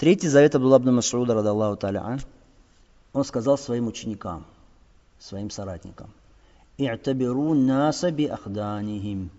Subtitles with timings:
[0.00, 2.22] Третий завет Абдулла ибн Мас'уда, радаллаху та'аля,
[3.12, 4.46] он сказал своим ученикам,
[5.18, 6.08] своим соратникам,
[6.78, 9.30] «И'табиру наса би ахданихим,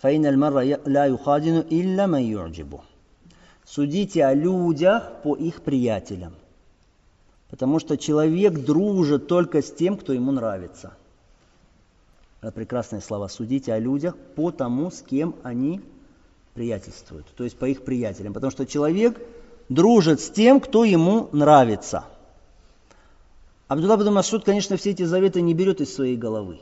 [0.00, 2.84] фаин аль-марра ла юхадину илля ман ю'джибу».
[3.64, 6.34] Судите о людях по их приятелям,
[7.50, 10.92] потому что человек дружит только с тем, кто ему нравится.
[12.40, 13.26] Это прекрасные слова.
[13.26, 15.80] Судите о людях по тому, с кем они
[16.54, 19.20] приятельствуют, то есть по их приятелям, потому что человек
[19.74, 22.04] дружит с тем, кто ему нравится.
[23.68, 26.58] Абдулла Баду Масуд, конечно, все эти заветы не берет из своей головы.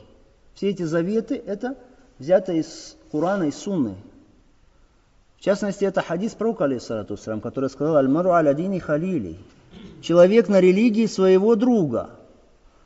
[0.53, 1.75] Все эти заветы– это
[2.19, 3.95] взято из Курана и Сунны.
[5.37, 9.37] В частности, это хадис пророка, алейхиссалату который сказал «Аль-мару аль-адини халили»
[10.01, 12.11] Человек на религии своего друга.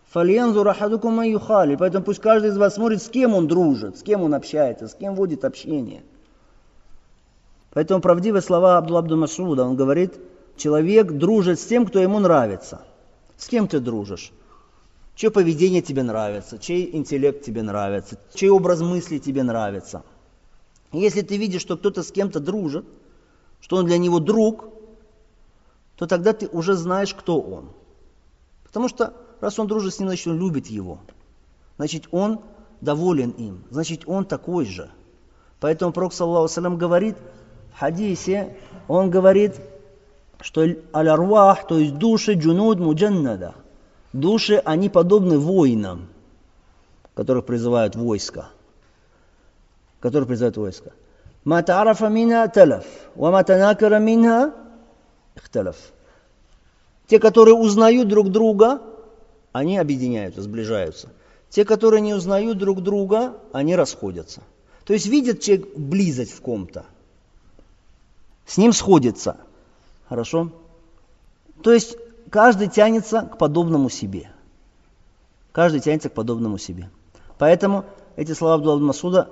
[0.10, 1.76] Фальянзу рахадукум юхали.
[1.76, 4.94] Поэтому пусть каждый из вас смотрит, с кем он дружит, с кем он общается, с
[4.94, 6.04] кем водит общение–
[7.76, 10.18] Поэтому правдивые слова Абдулла Абду Масуда, он говорит,
[10.56, 12.82] человек дружит с тем, кто ему нравится.
[13.36, 14.32] С кем ты дружишь?
[15.14, 20.04] Чье поведение тебе нравится, чей интеллект тебе нравится, чей образ мысли тебе нравится.
[20.94, 22.86] если ты видишь, что кто-то с кем-то дружит,
[23.60, 24.70] что он для него друг,
[25.98, 27.72] то тогда ты уже знаешь, кто он.
[28.64, 31.00] Потому что раз он дружит с ним, значит он любит его.
[31.76, 32.40] Значит он
[32.80, 33.66] доволен им.
[33.70, 34.90] Значит он такой же.
[35.60, 37.18] Поэтому Пророк, саллаху говорит,
[37.75, 38.57] хадисе
[38.89, 39.55] он говорит,
[40.41, 40.63] что
[40.95, 43.55] аль-арвах, то есть души джунуд муджаннада.
[44.13, 46.09] Души, они подобны воинам,
[47.15, 48.49] которых призывают войска.
[50.01, 50.93] Которые призывают войска.
[51.45, 54.53] ما تعرف منها تلف وما تناكر منها
[55.37, 55.77] اختلف.
[57.07, 58.81] Те, которые узнают друг друга,
[59.53, 61.09] они объединяются, сближаются.
[61.49, 64.43] Те, которые не узнают друг друга, они расходятся.
[64.85, 66.85] То есть видит человек близость в ком-то,
[68.46, 69.38] с ним сходится.
[70.08, 70.52] Хорошо?
[71.64, 71.98] То есть
[72.30, 74.30] каждый тянется к подобному себе.
[75.52, 76.90] Каждый тянется к подобному себе.
[77.38, 77.86] Поэтому
[78.16, 79.30] эти слова Абдулла Масуда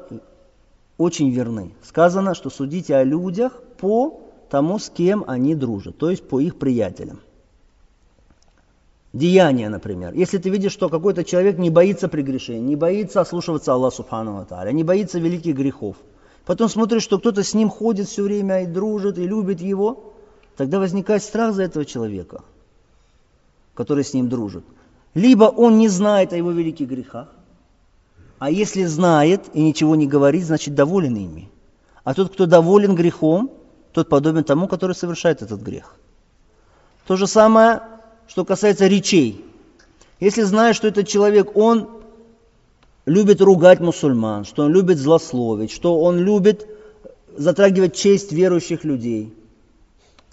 [0.98, 1.74] очень верны.
[1.84, 6.58] Сказано, что судите о людях по тому, с кем они дружат, то есть по их
[6.58, 7.20] приятелям.
[9.12, 10.14] Деяния, например.
[10.14, 14.72] Если ты видишь, что какой-то человек не боится прегрешения, не боится ослушиваться Аллаха Субхану Тааля,
[14.72, 15.98] не боится великих грехов–
[16.46, 20.14] потом смотришь, что кто-то с ним ходит все время и дружит, и любит его,
[20.58, 22.44] тогда возникает страх за этого человека,
[23.74, 24.64] который с ним дружит.
[25.14, 27.30] Либо он не знает о его великих грехах,
[28.40, 31.50] а если знает и ничего не говорит, значит доволен ими.
[32.04, 33.52] А тот, кто доволен грехом,
[33.94, 35.96] тот подобен тому, который совершает этот грех.
[37.08, 37.84] То же самое,
[38.28, 39.46] что касается речей.
[40.20, 42.03] Если знаешь, что этот человек, он
[43.06, 46.68] любит ругать мусульман, что он любит злословить, что он любит
[47.36, 49.34] затрагивать честь верующих людей.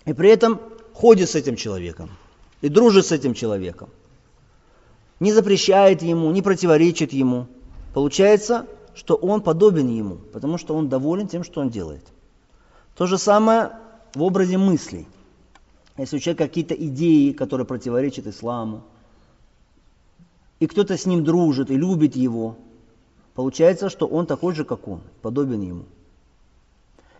[0.04, 0.60] И при этом
[0.92, 2.10] ходит с этим человеком
[2.60, 3.88] и дружит с этим человеком.
[5.19, 7.47] Не запрещает ему, не противоречит ему.
[7.92, 12.04] Получается, что он подобен ему, потому что он доволен тем, что он делает.
[12.97, 13.72] То же самое
[14.14, 15.06] в образе мыслей.
[15.97, 18.82] Если у человека какие-то идеи, которые противоречат исламу,
[20.60, 22.56] и кто-то с ним дружит и любит его,
[23.34, 25.84] получается, что он такой же, как он, подобен ему.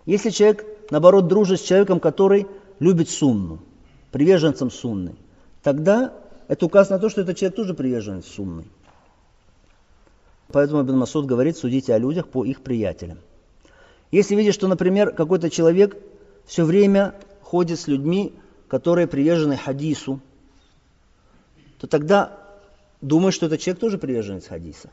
[0.07, 2.47] Если человек, наоборот, дружит с человеком, который
[2.79, 3.59] любит сунну,
[4.13, 5.17] приверженцем сунны,
[5.63, 6.13] тогда
[6.49, 8.65] это указано на то, что этот человек тоже приверженец сунны.
[10.49, 13.19] Поэтому Ибн Масуд говорит, судите о людях по их приятелям.
[14.11, 15.97] Если видишь, что, например, какой-то человек
[16.45, 18.35] все время ходит с людьми,
[18.67, 20.21] которые привержены хадису,
[21.79, 22.40] то тогда
[23.01, 24.91] думаешь, что этот человек тоже приверженец хадиса.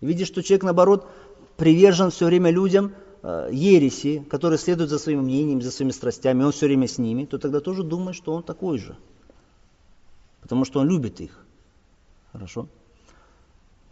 [0.00, 1.08] Видишь, что человек, наоборот,
[1.56, 6.52] привержен все время людям э, ереси, которые следуют за своим мнением, за своими страстями, он
[6.52, 8.96] все время с ними, то тогда тоже думаешь, что он такой же.
[10.40, 11.44] Потому что он любит их.
[12.32, 12.66] Хорошо?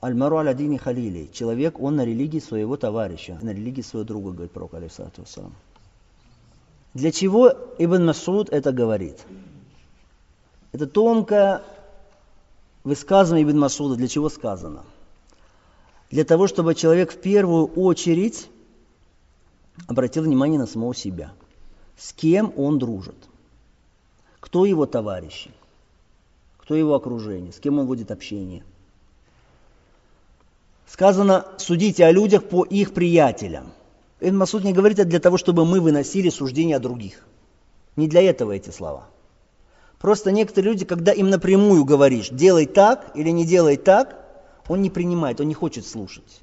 [0.02, 1.28] Аль-Мару аль-Адини Халили.
[1.32, 5.24] Человек, он на религии своего товарища, на религии своего друга, говорит пророк, алейсалату
[6.94, 9.18] Для чего Ибн Масуд это говорит?
[10.72, 11.62] Это тонкое
[12.88, 14.84] высказывание Ибн Масуда, для чего сказано?
[16.10, 18.48] Для того, чтобы человек в первую очередь
[19.86, 21.32] обратил внимание на самого себя.
[21.98, 23.16] С кем он дружит?
[24.40, 25.50] Кто его товарищи?
[26.56, 27.52] Кто его окружение?
[27.52, 28.64] С кем он водит общение?
[30.86, 33.72] Сказано, судите о людях по их приятелям.
[34.20, 37.22] Ибн Масуд не говорит это для того, чтобы мы выносили суждения о других.
[37.96, 39.08] Не для этого эти слова.
[39.98, 44.24] Просто некоторые люди, когда им напрямую говоришь, делай так или не делай так,
[44.68, 46.40] он не принимает, он не хочет слушать.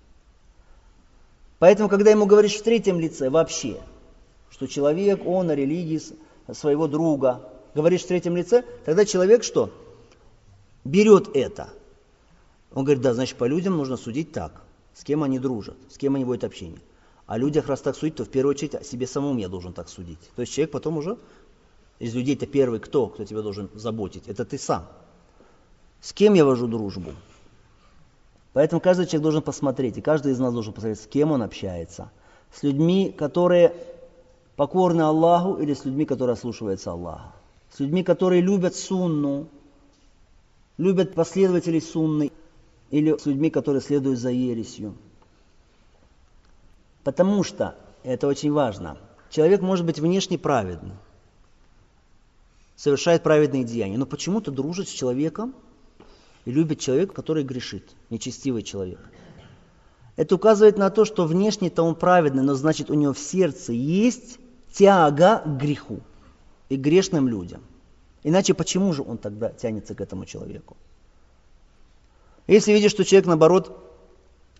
[1.59, 3.81] Поэтому, когда ему говоришь в третьем лице вообще,
[4.49, 6.01] что человек, он на религии
[6.51, 9.71] своего друга, говоришь в третьем лице, тогда человек что?
[10.83, 11.69] Берет это.
[12.73, 14.61] Он говорит, да, значит, по людям нужно судить так.
[14.93, 16.81] С кем они дружат, с кем они будут общение.
[17.25, 19.89] О людях, раз так судить, то в первую очередь о себе самому я должен так
[19.89, 20.19] судить.
[20.35, 21.17] То есть человек потом уже,
[21.99, 24.85] из людей это первый кто, кто тебя должен заботить, это ты сам.
[26.01, 27.11] С кем я вожу дружбу?
[28.53, 32.11] Поэтому каждый человек должен посмотреть, и каждый из нас должен посмотреть, с кем он общается.
[32.53, 33.75] С людьми, которые
[34.55, 37.33] покорны Аллаху, или с людьми, которые ослушиваются Аллаха.
[37.71, 39.47] С людьми, которые любят сунну,
[40.77, 42.31] любят последователей сунны,
[42.91, 44.95] или с людьми, которые следуют за ересью.
[47.03, 48.97] Потому что, это очень важно,
[49.29, 50.97] человек может быть внешне праведным,
[52.75, 55.55] совершает праведные деяния, но почему-то дружит с человеком
[56.45, 58.99] и любит человека, который грешит, нечестивый человек.
[60.15, 64.39] Это указывает на то, что внешне-то он праведный, но значит у него в сердце есть
[64.71, 65.99] тяга к греху
[66.69, 67.61] и грешным людям.
[68.23, 70.77] Иначе почему же он тогда тянется к этому человеку?
[72.47, 73.77] Если видишь, что человек, наоборот,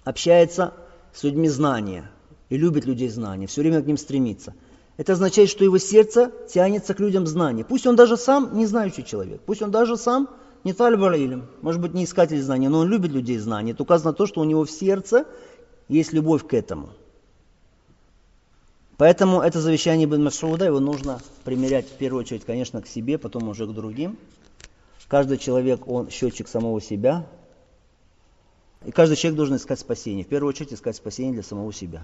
[0.04, 0.74] общается
[1.14, 2.10] с людьми знания,
[2.50, 4.54] и любит людей знания, все время к ним стремится.
[4.98, 7.66] Это означает, что его сердце тянется к людям знания.
[7.66, 10.30] Пусть он даже сам не знающий человек, пусть он даже сам
[10.64, 13.74] не тальбарилем, может быть, не искатель знания, но он любит людей знания.
[13.74, 15.26] Это указано то, что у него в сердце
[15.90, 16.90] есть любовь к этому.
[18.98, 23.50] Поэтому это завещание Ибн Масуда, его нужно примерять в первую очередь, конечно, к себе, потом
[23.50, 24.18] уже к другим.
[25.10, 27.28] Каждый человек, он счетчик самого себя.
[28.86, 30.24] И каждый человек должен искать спасение.
[30.24, 32.04] В первую очередь искать спасение для самого себя.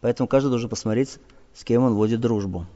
[0.00, 1.18] Поэтому каждый должен посмотреть,
[1.54, 2.66] с кем он вводит дружбу.